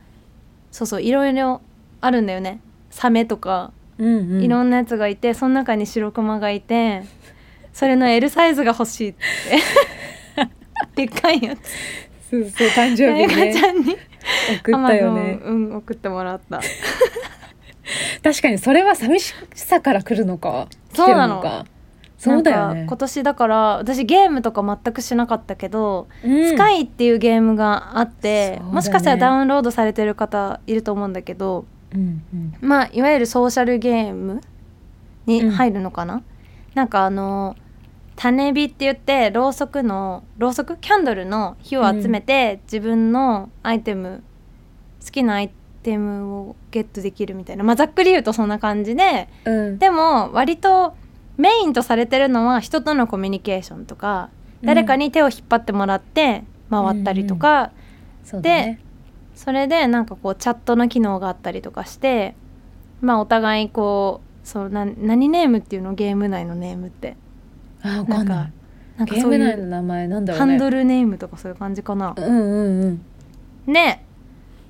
[0.72, 1.61] そうそういろいろ
[2.01, 2.61] あるんだよね。
[2.90, 4.42] サメとかうんうん。
[4.42, 7.03] いろんなやつがいて、その中に白クマがいて
[7.72, 9.20] それの L サイズが欲しいって。
[10.94, 11.61] でっかいやつ
[12.30, 13.52] そうそう誕生誰日ね。
[13.54, 13.96] かちゃんに。
[14.64, 15.40] 送ったよね。
[15.44, 16.60] うん送ってもらった。
[18.22, 20.68] 確かにそれは寂しさから来るのか？
[20.92, 21.40] そうなの。
[21.40, 21.66] か？
[22.18, 22.86] そうだよね。
[22.88, 26.48] 今年だから私ゲームとか全くしなかったけど、うん。
[26.48, 28.62] スカイっていうゲームがあって、ね。
[28.62, 32.54] もしかしたらダウンロードされてる方いると思うんだけどうんうん。
[32.60, 34.40] まあいわゆるソーシャルゲーム
[35.26, 36.22] に入るのかな、
[36.74, 37.54] なんかあの
[38.16, 44.22] 種火って言ってろうそくのろうそくキャンドルの火を集めて、自分のアイテム
[45.05, 45.50] 好きなアイ
[45.83, 47.62] テムをゲットできるみたいな。
[47.62, 49.79] まあざっくり言うとそんな感じでうん。
[49.79, 50.94] でも割と
[51.37, 54.31] メインとされてるのは人とのコミュニケーションとか
[54.62, 57.72] 誰かに手を引っ張ってもらって回ったりとか、
[58.24, 58.81] そうだね。
[59.35, 62.35] それでなんかこうチャットの機能があったりとかして
[63.02, 65.92] まあお互いこうそうな何ネームっていうの？
[65.94, 67.16] ゲーム内のネームって
[67.87, 68.53] あ分かんない。
[68.99, 70.53] なんかゲーそういうム内の名前なんだろうね。
[70.53, 72.14] ハンドルネームとかそういう感じかな。
[72.16, 73.01] うんうん
[73.66, 73.72] うん。
[73.72, 74.01] で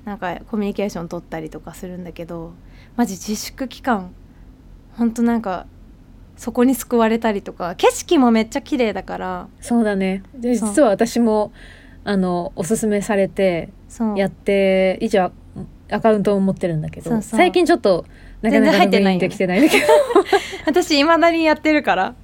[0.05, 2.53] なんかコミュニケーション取ったりとかするんだけど
[2.95, 4.11] マジ自粛期間
[4.93, 5.67] ほんとなんか
[6.37, 9.47] そこに救われたりとか景色もめっちゃ綺麗だから。
[9.61, 10.23] そうだね。
[10.35, 10.69] でそう。
[10.69, 11.51] 実は私も
[12.03, 14.17] あのおすすめされてそう。
[14.17, 15.31] やって一応
[15.89, 17.37] アカウントを持ってるんだけどそうそう。
[17.37, 18.05] 最近ちょっと
[18.41, 19.27] なかな全然か入ってないよね。
[19.27, 19.85] ログインできてないんだけど。
[20.65, 22.15] 私いまだにやってるから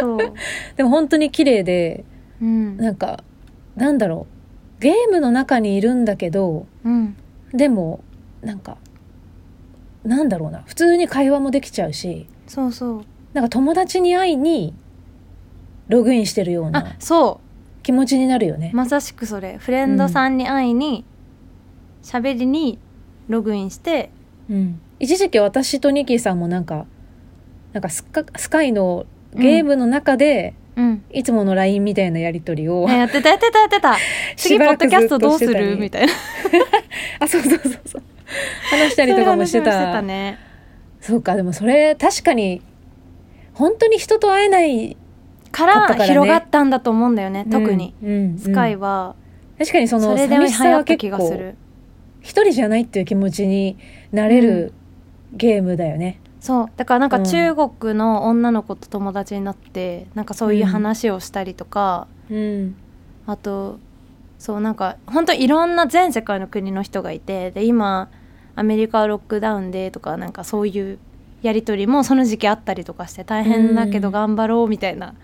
[0.00, 0.18] そう、
[0.76, 2.04] でも本当に綺麗で
[2.40, 2.76] うん。
[2.76, 3.22] なんか
[3.76, 4.80] なんだろう。
[4.80, 7.16] ゲームの中にいるんだけどうん、
[7.52, 8.04] でも
[8.42, 8.76] なんか
[10.04, 10.62] なんだろうな。
[10.66, 13.04] 普通に会話もできちゃうしそうそう。
[13.32, 14.74] なんか友達に会いに
[15.88, 17.40] ログインしてるようあなそ
[17.82, 18.70] 気持ちになるよね。
[18.72, 18.76] う。
[18.76, 19.58] まさしくそれ。
[19.58, 21.04] フレンドさんに会いに
[22.02, 22.78] 喋、りに
[23.28, 24.10] ログインして。
[24.50, 26.86] うん、一時期私とニキーさんもなんか
[27.72, 31.04] なんかスカスカイのゲームの中で、うん。
[31.10, 33.96] いつもの LINE みたいなやり取りを、ねやってたやってたやってた。
[34.36, 35.76] 次ポッドキャストどうする？
[35.76, 36.12] みたいな。
[37.20, 38.02] あそうそうそうそう。
[38.70, 40.02] 話したりとかもしてた。
[40.02, 40.38] ね。
[41.00, 42.62] そうかでもそれ確かに
[43.52, 44.96] 本当に人と会えない
[45.52, 46.06] からね。
[46.06, 48.38] 広がったんだと思うんだよね特に、うんうん。
[48.38, 49.14] スカイうんは。
[49.58, 51.54] 確かにその寂しさは結構
[52.20, 53.76] 一人じゃないっていう気持ちに
[54.10, 54.72] なれる
[55.32, 56.70] ゲームだよね、そう。
[56.76, 57.24] だからなんかうん。
[57.24, 62.76] 中国の女の子と友達になって、なんかそういう話をしたりとか、うん。
[63.26, 63.78] あと
[64.38, 68.10] そうなんか本当いろんな全世界の国の人がいてで今
[68.54, 70.98] アメリカはロックダウンでとかなんかそういう
[71.40, 75.14] やり取りもその時期あったりとかして大変だけど頑張ろうみたいな、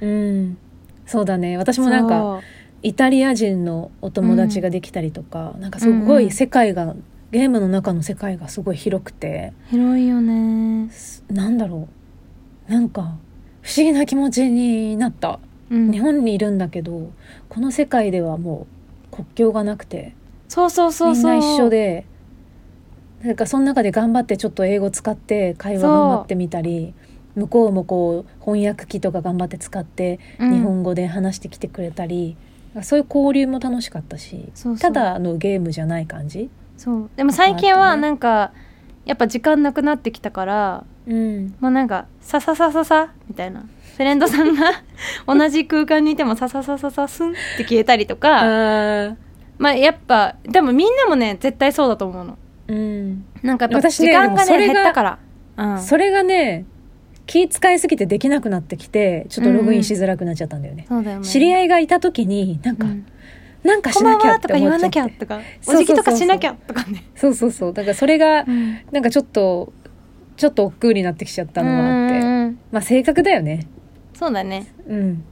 [0.00, 0.56] うん。
[1.04, 1.58] そうだね。
[1.58, 2.42] 私もなんか
[2.82, 6.94] イタリア人のお友達ができたりとか、なんかすごい世界が、
[7.30, 9.52] ゲームの中の世界がすごい広くて。
[9.70, 10.90] 広いよね、
[11.30, 11.88] なんだろ
[12.68, 12.72] う。
[12.72, 13.16] なんか
[13.62, 15.40] 不思議な気持ちになった、
[15.70, 17.10] うん、日本にいるんだけど
[17.48, 18.66] この世界ではも
[19.12, 20.14] う国境がなくて。
[20.48, 21.32] そうそうそうそう。
[21.34, 22.06] みんな一緒で。
[23.22, 26.94] なんかその中で頑張ってちょっと英語使って会話頑張ってみたり
[27.34, 30.52] 向こうもこう翻訳機とか頑張って使ってうん。
[30.52, 32.36] 日本語で話してきてくれたり、
[32.82, 34.50] そういう交流も楽しかったし。
[34.54, 34.78] そうそう。
[34.78, 37.10] ただのゲームじゃない感じそう。
[37.14, 38.52] でも最近はなんか
[39.04, 41.54] やっぱ時間なくなってきたからうん。
[41.60, 43.64] もうなんかさささささみたいな。
[43.96, 44.82] フレンドさんが
[45.28, 49.14] 同じ空間にいてもさささささスンって消えたりとかあ
[49.58, 52.38] まあやっぱでもみんなもね絶対そうだと思うの。
[52.68, 53.24] うん。
[53.42, 55.18] なんかやっぱ時間がねでもそれが減ったから、
[55.58, 56.64] うん、それがね
[57.26, 61.24] 気使いすぎてできなくなってきてちょっとログインしづらくなっちゃったんだよね、そうだよね。
[61.24, 63.06] 知り合いがいた時になんか、うん
[63.62, 65.10] なんかしなきゃってはとか言わ思っちゃって。
[65.10, 67.04] なきゃとかお辞儀とかしなきゃとかね。
[67.14, 68.78] そうそうそうだからそれがうん。
[68.90, 69.72] なんかちょっと
[70.36, 73.66] ちょっと億劫になってきちゃったのもあって、まあ性格だよね。
[74.14, 74.72] そうだね。
[74.86, 75.24] うん。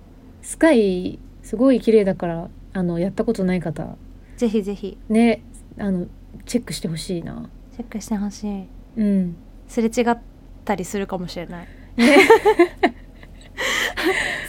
[0.43, 3.97] スカイすごい綺麗だからあのやったことない方。
[4.37, 4.99] ぜひぜひ。
[5.09, 5.43] ね。
[5.79, 6.07] あの
[6.45, 7.49] チェックしてほしいな。
[7.75, 8.67] チェックしてほしい。
[8.97, 9.37] うん。
[9.67, 10.19] すれ違っ
[10.65, 11.67] たりするかもしれない。
[11.67, 11.69] も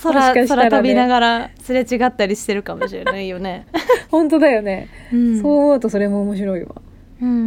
[0.02, 3.68] 空空飛びながらすれ違ったりしてるかもしれないよね、
[4.10, 6.76] 本当だよね、うん、そう思うとそれも面白いわ。
[7.22, 7.36] うんうん。
[7.36, 7.38] う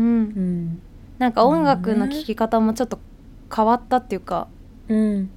[0.41, 0.83] ん。
[1.19, 2.99] なんか音楽の聴き方もちょっと
[3.55, 4.49] 変わったっていうか
[4.89, 5.31] うん、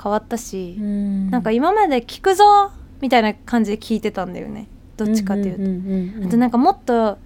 [0.00, 4.68] 変わったし、うん、なんか今まで聴くぞみたいな感じで聴いてたんだよね。
[4.96, 7.18] どっちかっていうと、あとなんかもっと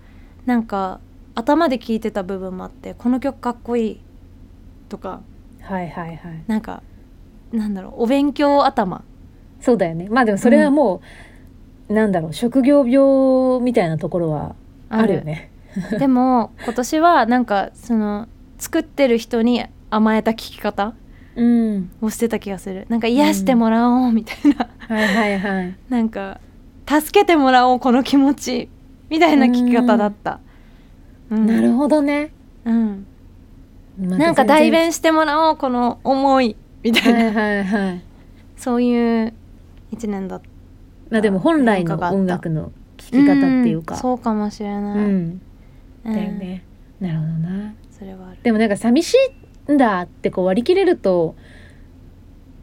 [0.47, 1.01] なんか
[1.35, 4.01] 頭で聴いてた部分もあってこの曲かっこいい
[4.89, 5.21] とか。
[5.61, 6.45] はいはいはい。
[6.47, 6.83] なんか
[7.53, 9.05] なんだろうお勉強頭
[9.61, 10.09] そうだよね。
[10.11, 11.01] まあでもそれはも
[11.89, 14.55] う、なんだろう職業病みたいなところは
[14.89, 15.15] ある。
[15.15, 15.51] よね。
[15.99, 18.27] でも今年はなんかその
[18.59, 20.95] 作ってる人に甘えた聞き方
[21.37, 21.91] うん。
[22.01, 22.87] をしてた気がする。
[22.89, 25.75] なんか癒してもらおうみたいな、はいはいはい。
[25.89, 26.41] なんか
[26.87, 28.69] 助けてもらおうこの気持ち
[29.09, 30.41] みたいな聞き方だった、
[31.31, 31.47] うん。
[31.47, 32.33] なるほどね、
[32.65, 33.07] うん、
[33.99, 38.01] なんか代弁してもらおうこの思いみたいな、はいはいはい。
[38.57, 39.33] そういう
[39.91, 40.49] 一年だった。
[41.11, 43.95] まあでも本来の音楽の聴き方っていうか。
[43.95, 45.41] んそうかもしれない、うん。
[46.05, 46.15] うん。
[46.15, 46.65] だよね、
[47.01, 47.75] なるほどな。
[47.91, 49.17] それはでもなんか寂し
[49.69, 51.35] いんだってこう割り切れると、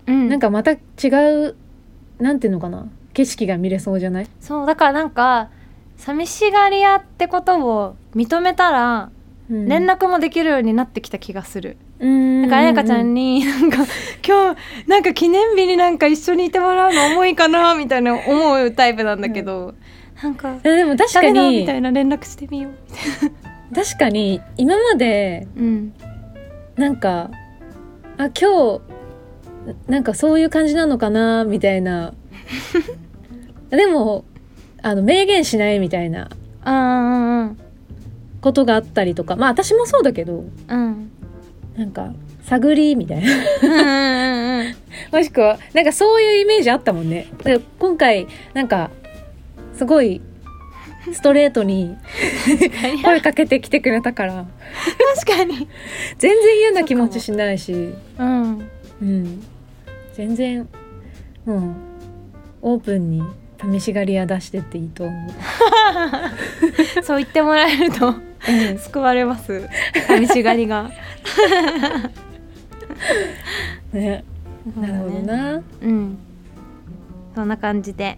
[0.07, 0.77] うん、なんかまた違
[1.47, 1.55] う
[2.19, 2.87] なんていうのかな。
[3.13, 4.27] 景色が見れそうじゃない？
[4.41, 5.49] そうだからなんか
[5.97, 9.09] 寂しがり屋ってことを認めたら
[9.49, 12.41] 連連絡もできるようになってきた気がする、うん。
[12.41, 13.77] なんか彩香ちゃんに なんか
[14.25, 19.73] 今日なんか記念日になんか一緒にいてもらうの重いかなみたいな思うタイプなんだけど、
[20.21, 23.75] なんかえでも確か誰だみにたいな連絡してみよう。
[23.75, 25.93] 確かに今までうん。
[26.75, 27.31] なんか
[28.17, 28.81] あ今日
[29.87, 32.13] なんかそういう感じなのかなみたいな。
[33.69, 34.25] でも
[34.81, 36.29] あの明言しないみたいな
[36.63, 37.57] あーうん
[38.41, 39.35] ことがあったりとか。
[39.35, 40.43] まあ私もそうだけど。
[40.67, 41.11] うんうん
[41.77, 42.13] なんか
[42.43, 44.75] 探りみたいな。
[45.11, 47.27] もしくはなんかそういうイメージあったもんね。
[47.43, 48.91] で今回なんか
[49.73, 50.21] すごい
[51.11, 51.95] ストレートに
[53.03, 54.45] 声かけてきてくれたから。
[55.25, 55.67] 確かに。
[56.17, 57.93] 全然嫌な気持ちしないし。
[58.17, 58.69] うん。
[59.01, 59.43] うん。
[60.13, 60.67] 全然
[61.45, 61.73] もう
[62.61, 63.23] オープンに
[63.61, 65.33] 試し狩りは出してっていいと思う、
[67.03, 68.07] そう言ってもらえると。
[68.07, 68.34] うん
[68.77, 69.67] 救われます。
[70.07, 70.91] 寂しがりが。
[73.93, 74.23] ね、
[74.79, 75.61] なるほどな。
[75.81, 76.17] うん。
[77.35, 78.17] そんな感じで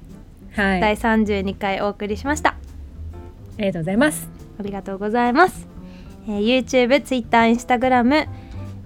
[0.55, 0.77] はい。
[0.77, 2.55] あ第32回お送りしました。
[3.57, 4.29] りがとうございます。
[4.59, 5.67] ありがとうございます、
[6.27, 8.27] えー YouTube、Twitter、Instagram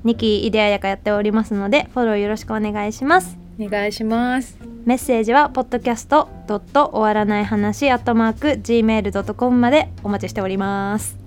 [0.03, 3.37] ニキイデアヤカやっておりますのでフォローよろしくお願いします。
[3.59, 4.57] お願いします。
[4.85, 6.27] メッセージは podcast.
[6.47, 11.13] 終わらない話 at mark gmail.com までお待ちしております。
[11.13, 11.20] はい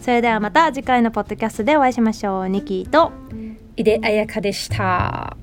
[0.00, 2.48] それではまた次回のポッドキャストでお会いしましょう。
[2.48, 3.12] ニキと。
[3.76, 5.39] 井出彩香でした。